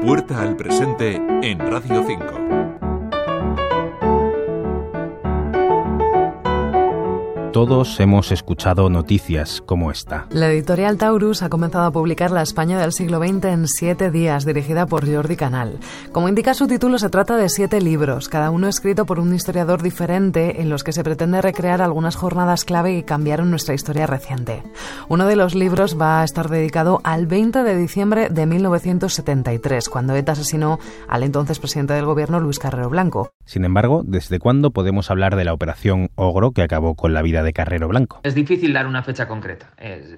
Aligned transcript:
Puerta 0.00 0.40
al 0.40 0.56
presente 0.56 1.20
en 1.42 1.58
Radio 1.58 2.02
5. 2.06 2.69
Todos 7.60 8.00
hemos 8.00 8.32
escuchado 8.32 8.88
noticias 8.88 9.62
como 9.66 9.90
esta. 9.90 10.26
La 10.30 10.50
editorial 10.50 10.96
Taurus 10.96 11.42
ha 11.42 11.50
comenzado 11.50 11.84
a 11.84 11.90
publicar 11.90 12.30
La 12.30 12.40
España 12.40 12.80
del 12.80 12.94
siglo 12.94 13.18
XX 13.18 13.44
en 13.44 13.68
siete 13.68 14.10
días, 14.10 14.46
dirigida 14.46 14.86
por 14.86 15.06
Jordi 15.06 15.36
Canal. 15.36 15.78
Como 16.10 16.30
indica 16.30 16.54
su 16.54 16.66
título, 16.66 16.98
se 16.98 17.10
trata 17.10 17.36
de 17.36 17.50
siete 17.50 17.82
libros, 17.82 18.30
cada 18.30 18.50
uno 18.50 18.66
escrito 18.66 19.04
por 19.04 19.20
un 19.20 19.34
historiador 19.34 19.82
diferente, 19.82 20.62
en 20.62 20.70
los 20.70 20.82
que 20.82 20.94
se 20.94 21.04
pretende 21.04 21.42
recrear 21.42 21.82
algunas 21.82 22.16
jornadas 22.16 22.64
clave 22.64 22.94
que 22.94 23.04
cambiaron 23.04 23.50
nuestra 23.50 23.74
historia 23.74 24.06
reciente. 24.06 24.62
Uno 25.10 25.26
de 25.26 25.36
los 25.36 25.54
libros 25.54 26.00
va 26.00 26.22
a 26.22 26.24
estar 26.24 26.48
dedicado 26.48 27.02
al 27.04 27.26
20 27.26 27.62
de 27.62 27.76
diciembre 27.76 28.30
de 28.30 28.46
1973, 28.46 29.90
cuando 29.90 30.14
ETA 30.14 30.32
asesinó 30.32 30.78
al 31.08 31.24
entonces 31.24 31.58
presidente 31.58 31.92
del 31.92 32.06
gobierno 32.06 32.40
Luis 32.40 32.58
Carrero 32.58 32.88
Blanco. 32.88 33.34
Sin 33.44 33.64
embargo, 33.64 34.02
¿desde 34.04 34.38
cuándo 34.38 34.70
podemos 34.70 35.10
hablar 35.10 35.36
de 35.36 35.44
la 35.44 35.52
operación 35.52 36.10
Ogro 36.14 36.52
que 36.52 36.62
acabó 36.62 36.94
con 36.94 37.14
la 37.14 37.22
vida 37.22 37.42
de 37.42 37.52
Carrero 37.52 37.88
Blanco. 37.88 38.20
Es 38.22 38.34
difícil 38.34 38.72
dar 38.72 38.86
una 38.86 39.02
fecha 39.02 39.26
concreta. 39.26 39.70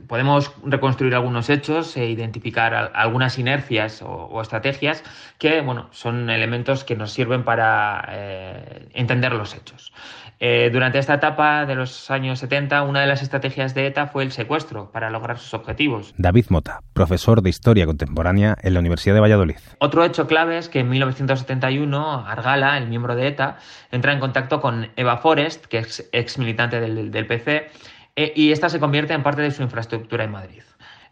podemos 0.06 0.52
reconstruir 0.64 1.14
algunos 1.14 1.48
hechos 1.50 1.96
e 1.96 2.10
identificar 2.10 2.92
algunas 2.94 3.38
inercias 3.38 4.02
o, 4.02 4.40
estrategias 4.40 5.02
que 5.38 5.60
bueno, 5.60 5.88
son 5.92 6.30
elementos 6.30 6.84
que 6.84 6.96
nos 6.96 7.12
sirven 7.12 7.44
para 7.44 8.04
eh, 8.10 8.88
entender 8.94 9.32
los 9.32 9.54
hechos. 9.54 9.92
Eh, 10.44 10.70
durante 10.72 10.98
esta 10.98 11.14
etapa 11.14 11.66
de 11.66 11.76
los 11.76 12.10
años 12.10 12.40
70, 12.40 12.82
una 12.82 13.00
de 13.00 13.06
las 13.06 13.22
estrategias 13.22 13.74
de 13.74 13.86
ETA 13.86 14.08
fue 14.08 14.24
el 14.24 14.32
secuestro 14.32 14.90
para 14.90 15.08
lograr 15.08 15.38
sus 15.38 15.54
objetivos. 15.54 16.14
David 16.16 16.46
Mota, 16.48 16.80
profesor 16.94 17.42
de 17.42 17.50
Historia 17.50 17.86
Contemporánea 17.86 18.56
en 18.60 18.74
la 18.74 18.80
Universidad 18.80 19.14
de 19.14 19.20
Valladolid. 19.20 19.54
Otro 19.78 20.04
hecho 20.04 20.26
clave 20.26 20.58
es 20.58 20.68
que 20.68 20.80
en 20.80 20.88
1971 20.88 22.26
Argala, 22.26 22.76
el 22.76 22.88
miembro 22.88 23.11
de 23.14 23.28
ETA, 23.28 23.58
entra 23.90 24.12
en 24.12 24.20
contacto 24.20 24.60
con 24.60 24.90
Eva 24.96 25.18
Forest, 25.18 25.66
que 25.66 25.78
es 25.78 26.08
ex 26.12 26.38
militante 26.38 26.80
del, 26.80 27.26
PC, 27.26 27.70
eh, 28.16 28.32
y 28.34 28.52
esta 28.52 28.68
se 28.68 28.80
convierte 28.80 29.14
en 29.14 29.22
parte 29.22 29.42
de 29.42 29.50
su 29.50 29.62
infraestructura 29.62 30.24
en 30.24 30.30
Madrid. 30.30 30.62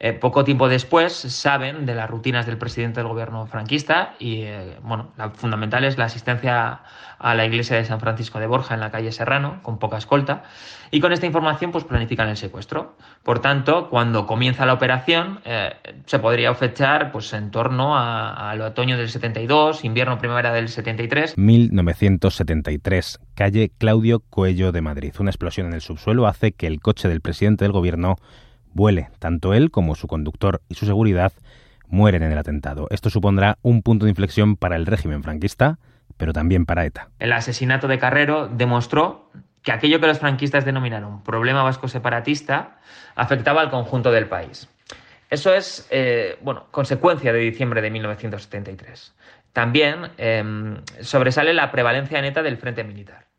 Eh, 0.03 0.15
poco 0.15 0.45
tiempo 0.45 0.71
después 0.71 1.13
saben 1.13 1.85
de 1.85 1.95
las 1.95 2.09
rutinas 2.09 2.47
del 2.47 2.57
presidente 2.57 3.01
del 3.01 3.09
gobierno 3.09 3.47
franquista 3.47 4.15
y, 4.19 4.45
eh, 4.45 4.79
bueno, 4.83 5.13
la 5.19 5.29
fundamental 5.29 5.85
es 5.85 5.99
la 5.99 6.07
asistencia 6.07 6.81
a 7.19 7.35
la 7.35 7.45
iglesia 7.45 7.77
de 7.77 7.85
San 7.85 8.01
Francisco 8.01 8.41
de 8.41 8.47
Borja 8.47 8.73
en 8.73 8.81
la 8.81 8.91
calle 8.91 9.13
Serrano, 9.13 9.61
con 9.63 9.79
poca 9.79 9.99
escolta, 9.99 10.45
y 10.91 11.01
con 11.01 11.13
esta 11.13 11.27
información 11.27 11.71
pues 11.71 11.85
planifican 11.85 12.31
el 12.31 12.39
secuestro. 12.39 12.97
Por 13.23 13.41
tanto, 13.41 13.91
cuando 13.91 14.27
comienza 14.27 14.65
la 14.65 14.73
operación, 14.73 15.41
eh, 15.45 15.75
se 16.07 16.19
podría 16.19 16.55
fechar 16.55 17.13
pues 17.13 17.35
en 17.35 17.51
torno 17.51 17.99
al 17.99 18.59
otoño 18.63 18.97
del 18.97 19.11
72, 19.11 19.85
invierno 19.85 20.17
primavera 20.17 20.51
del 20.55 20.71
73. 20.71 21.37
1973, 21.37 23.19
calle 23.35 23.71
Claudio 23.77 24.21
Coello 24.21 24.73
de 24.73 24.81
Madrid. 24.81 25.13
Una 25.19 25.29
explosión 25.29 25.67
en 25.67 25.75
el 25.75 25.83
subsuelo 25.83 26.27
hace 26.27 26.53
que 26.53 26.67
el 26.67 26.81
coche 26.81 27.07
del 27.07 27.21
presidente 27.21 27.67
del 27.67 27.73
gobierno 27.73 28.17
vuele. 28.73 29.09
Tanto 29.19 29.55
él 29.55 29.71
como 29.71 29.95
su 29.95 30.07
conductor 30.07 30.63
y 30.69 30.75
su 30.75 30.87
seguridad 30.87 31.33
mueren 31.89 32.23
en 32.23 32.33
el 32.33 32.39
atentado. 32.39 32.87
Esto 32.91 33.11
supondrá 33.11 33.59
un 33.63 33.83
punto 33.83 34.05
de 34.05 34.11
inflexión 34.11 34.57
para 34.57 34.77
el 34.77 34.87
régimen 34.87 35.23
franquista, 35.23 35.79
pero 36.17 36.33
también 36.33 36.67
para 36.67 36.85
ETA. 36.85 37.09
El 37.19 37.33
asesinato 37.33 37.89
de 37.89 37.99
Carrero 37.99 38.49
demostró 38.49 39.31
que 39.63 39.73
aquello 39.73 40.01
que 40.01 40.07
los 40.07 40.19
franquistas 40.19 40.65
denominaron 40.65 41.23
problema 41.23 41.63
vasco 41.63 41.89
separatista 41.89 42.79
afectaba 43.15 43.61
al 43.61 43.71
conjunto 43.71 44.11
del 44.11 44.27
país. 44.27 44.69
Eso 45.29 45.55
es, 45.55 45.87
eh, 45.91 46.39
bueno, 46.43 46.67
consecuencia 46.71 47.33
de 47.33 47.39
diciembre 47.39 47.83
de 47.83 47.91
1973. 47.91 49.15
También 49.53 50.11
em, 50.17 50.83
sobresale 51.01 51.55
la 51.55 51.71
prevalencia 51.71 52.21
neta 52.21 52.43
del 52.43 52.57
frente 52.57 52.85
militar. 52.85 53.30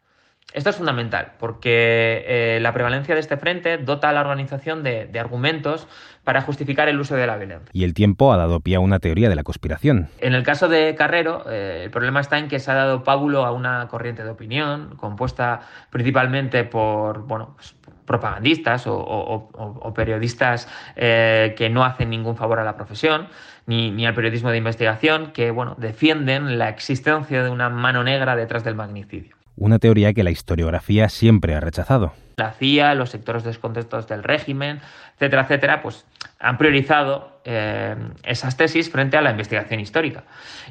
Esto 0.54 0.70
es 0.70 0.76
fundamental 0.76 1.34
porque 1.40 2.26
eh, 2.28 2.60
la 2.62 2.74
prevalencia 2.74 3.16
de 3.16 3.22
este 3.22 3.38
frente 3.38 3.78
dota 3.78 4.10
a 4.10 4.14
la 4.14 4.22
organización 4.22 4.84
de, 4.84 5.10
argumentos 5.20 5.88
para 6.24 6.42
justificar 6.42 6.90
el 6.90 7.00
uso 7.00 7.16
de 7.16 7.26
la 7.26 7.38
violencia. 7.38 7.70
Y 7.72 7.84
el 7.84 7.94
tiempo 7.94 8.34
ha 8.34 8.38
dado 8.38 8.60
pie 8.60 8.76
a 8.76 8.80
una 8.80 9.00
teoría 9.00 9.30
de 9.30 9.36
la 9.36 9.44
conspiración. 9.44 10.10
En 10.20 10.34
el 10.34 10.44
caso 10.44 10.68
de 10.68 10.94
Carrero, 10.96 11.46
eh, 11.50 11.84
el 11.86 11.92
problema 11.92 12.20
está 12.20 12.38
en 12.38 12.50
que 12.50 12.60
se 12.60 12.70
ha 12.70 12.76
dado 12.76 13.04
pábulo 13.04 13.46
a 13.46 13.52
una 13.52 13.88
corriente 13.88 14.24
de 14.24 14.30
opinión 14.30 14.96
compuesta 14.98 15.62
principalmente 15.90 16.66
por 16.66 17.26
bueno, 17.26 17.54
pues, 17.56 17.76
propagandistas 18.06 18.84
o, 18.88 19.94
periodistas 19.96 20.68
eh, 20.98 21.54
que 21.58 21.70
no 21.70 21.86
hacen 21.86 22.10
ningún 22.10 22.36
favor 22.36 22.60
a 22.60 22.66
la 22.66 22.76
profesión 22.76 23.28
ni, 23.68 23.90
ni, 23.92 24.06
al 24.06 24.14
periodismo 24.14 24.50
de 24.50 24.58
investigación 24.58 25.32
que 25.32 25.52
bueno, 25.52 25.76
defienden 25.78 26.58
la 26.58 26.68
existencia 26.68 27.42
de 27.44 27.50
una 27.50 27.70
mano 27.70 28.04
negra 28.04 28.36
detrás 28.36 28.66
del 28.66 28.76
magnicidio 28.76 29.41
una 29.56 29.80
teoría 29.80 30.14
que 30.14 30.24
la 30.24 30.32
historiografía 30.32 31.10
siempre 31.10 31.56
ha 31.56 31.60
rechazado. 31.60 32.14
La 32.38 32.54
CIA, 32.54 32.96
los 32.96 33.10
sectores 33.10 33.44
descontentos 33.44 34.08
del 34.08 34.24
régimen, 34.24 34.82
etcétera, 35.14 35.44
etcétera, 35.44 35.82
pues 35.82 36.06
han 36.40 36.58
priorizado 36.58 37.42
eh, 37.44 37.96
esas 38.24 38.58
tesis 38.58 38.90
frente 38.90 39.18
a 39.18 39.22
la 39.22 39.32
investigación 39.32 39.80
histórica. 39.80 40.24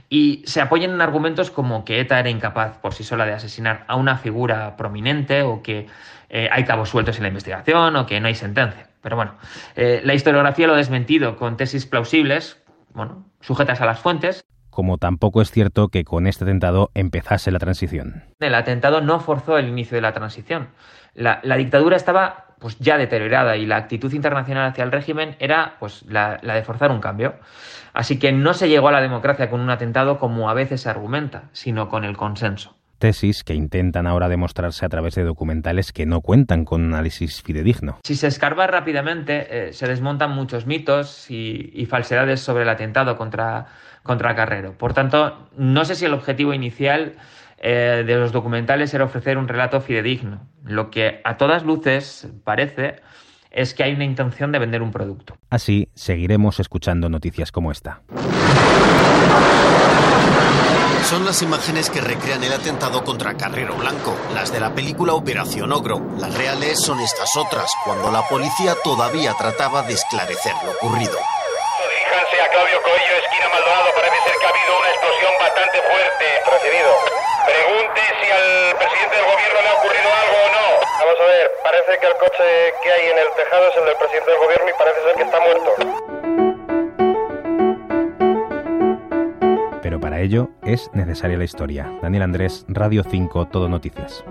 Y 0.09 0.43
se 0.47 0.61
apoyan 0.61 0.91
en 0.91 1.01
argumentos 1.01 1.51
como 1.51 1.85
que 1.85 2.01
ETA 2.01 2.19
era 2.19 2.31
incapaz 2.31 2.79
por 2.79 2.95
sí 2.95 3.05
sola 3.05 3.27
de 3.27 3.33
asesinar 3.33 3.85
a 3.87 3.97
una 3.97 4.19
figura 4.19 4.77
prominente 4.77 5.43
o 5.43 5.63
que 5.63 5.87
eh, 6.29 6.49
hay 6.51 6.65
cabos 6.65 6.89
sueltos 6.89 7.17
en 7.17 7.23
la 7.23 7.29
investigación 7.29 7.95
o 7.97 8.07
que 8.07 8.21
no 8.21 8.27
hay 8.27 8.35
sentencia. 8.35 8.89
Pero 9.03 9.17
bueno, 9.17 9.35
eh, 9.77 10.01
la 10.05 10.15
historiografía 10.15 10.67
lo 10.67 10.75
ha 10.75 10.79
desmentido 10.79 11.37
con 11.37 11.57
tesis 11.57 11.87
plausibles, 11.87 12.63
bueno, 12.93 13.25
sujetas 13.41 13.81
a 13.81 13.87
las 13.87 14.01
fuentes, 14.01 14.45
como 14.71 14.99
tampoco 14.99 15.43
es 15.43 15.51
cierto 15.51 15.89
que 15.89 16.05
con 16.05 16.27
este 16.27 16.45
atentado 16.45 16.91
empezase 16.95 17.51
la 17.51 17.59
transición. 17.59 18.25
El 18.41 18.55
atentado 18.55 19.01
no 19.01 19.21
forzó 19.21 19.59
el 19.59 19.69
inicio 19.69 19.97
de 19.97 20.03
la 20.03 20.13
transición. 20.13 20.69
La, 21.15 21.41
dictadura 21.57 21.97
estaba 21.97 22.47
pues 22.61 22.79
ya 22.79 22.97
deteriorada 22.97 23.57
y 23.57 23.67
la 23.67 23.77
actitud 23.77 24.13
internacional 24.13 24.71
hacia 24.71 24.85
el 24.85 24.93
régimen 24.93 25.37
era 25.39 25.77
pues 25.81 26.05
la, 26.07 26.39
la, 26.43 26.55
de 26.55 26.63
forzar 26.63 26.91
un 26.91 27.01
cambio. 27.01 27.35
Así 27.93 28.19
que 28.19 28.33
no 28.33 28.55
se 28.55 28.69
llegó 28.69 28.89
a 28.89 28.93
la 28.93 29.01
democracia 29.01 29.51
con 29.51 29.61
un 29.61 29.71
atentado 29.71 30.19
como 30.19 30.49
a 30.49 30.55
veces 30.55 30.83
se 30.83 30.91
argumenta, 30.91 31.45
sino 31.53 31.89
con 31.89 32.05
el 32.05 32.17
consenso 32.17 32.80
tesis 33.01 33.43
que 33.43 33.55
intentan 33.55 34.07
ahora 34.07 34.29
demostrarse 34.29 34.87
a 34.87 34.89
través 34.89 35.17
de 35.17 35.25
documentales 35.25 35.93
que 35.93 36.07
no 36.07 36.21
cuentan 36.21 36.65
con 36.65 36.85
análisis 36.85 37.43
fidedigno. 37.43 37.99
Si 38.05 38.15
se 38.15 38.29
escarba 38.29 38.69
rápidamente, 38.69 39.69
eh, 39.69 39.73
se 39.73 39.89
desmontan 39.89 40.31
muchos 40.31 40.67
mitos 40.67 41.29
y, 41.29 41.87
falsedades 41.87 42.41
sobre 42.41 42.63
el 42.63 42.69
atentado 42.69 43.17
contra, 43.17 43.67
contra 44.05 44.37
Carrero. 44.37 44.75
Por 44.79 44.93
tanto, 44.93 45.49
no 45.57 45.85
sé 45.85 45.97
si 45.97 46.05
el 46.05 46.15
objetivo 46.15 46.55
inicial 46.55 47.15
eh, 47.59 48.05
de 48.07 48.17
los 48.17 48.31
documentales 48.31 48.95
era 48.95 49.05
ofrecer 49.05 49.39
un 49.39 49.49
relato 49.49 49.81
fidedigno. 49.81 50.47
Lo 50.63 50.91
que 50.91 51.21
a 51.25 51.37
todas 51.37 51.65
luces 51.65 52.29
parece 52.45 53.01
es 53.51 53.75
que 53.75 53.83
hay 53.83 53.95
una 53.95 54.05
intención 54.05 54.53
de 54.53 54.61
vender 54.61 54.83
un 54.83 54.93
producto. 54.93 55.37
Así 55.49 55.89
seguiremos 55.95 56.61
escuchando 56.61 57.09
noticias 57.09 57.51
como 57.51 57.73
esta. 57.73 58.03
Son 61.11 61.27
las 61.27 61.43
imágenes 61.43 61.91
que 61.91 62.01
recrean 62.01 62.45
el 62.45 62.53
atentado 62.53 63.03
contra 63.03 63.35
Carrero 63.35 63.75
Blanco, 63.75 64.15
las 64.33 64.53
de 64.53 64.61
la 64.61 64.71
película 64.71 65.13
Operación 65.15 65.73
Ogro. 65.73 65.99
Las 66.23 66.33
reales 66.39 66.79
son 66.79 67.01
estas 67.01 67.35
otras, 67.35 67.67
cuando 67.85 68.13
la 68.13 68.23
policía 68.29 68.77
todavía 68.85 69.35
trataba 69.35 69.83
de 69.83 69.95
esclarecer 69.95 70.55
lo 70.63 70.71
ocurrido. 70.71 71.19
Diríjanse 71.19 72.41
a 72.41 72.47
Claudio 72.55 72.79
Coello, 72.87 73.15
esquina 73.27 73.49
Maldonado. 73.51 73.91
Parece 73.91 74.23
ser 74.23 74.39
que 74.39 74.47
ha 74.47 74.51
habido 74.55 74.79
una 74.79 74.89
explosión 74.95 75.33
bastante 75.35 75.83
fuerte. 75.83 76.27
Recibido. 76.47 76.91
Pregunte 77.43 78.03
si 78.23 78.31
al 78.31 78.77
presidente 78.79 79.17
del 79.19 79.27
gobierno 79.27 79.59
le 79.67 79.69
ha 79.69 79.75
ocurrido 79.83 80.09
algo 80.15 80.37
o 80.47 80.49
no. 80.55 80.67
Vamos 80.95 81.19
a 81.19 81.27
ver, 81.27 81.51
parece 81.67 81.91
que 81.99 82.07
el 82.07 82.17
coche 82.23 82.47
que 82.87 82.89
hay 82.93 83.11
en 83.11 83.19
el 83.19 83.31
tejado 83.35 83.67
es 83.67 83.77
el 83.83 83.85
del 83.85 83.99
presidente 83.99 84.31
del 84.31 84.39
gobierno 84.47 84.71
y 84.71 84.75
parece 84.79 85.03
ser 85.03 85.15
que 85.19 85.27
está 85.27 85.41
muerto. 85.43 85.75
Es 90.63 90.91
necesaria 90.95 91.37
la 91.37 91.45
historia. 91.45 91.93
Daniel 92.03 92.23
Andrés, 92.23 92.65
Radio 92.69 93.03
5, 93.03 93.49
Todo 93.49 93.69
Noticias. 93.69 94.25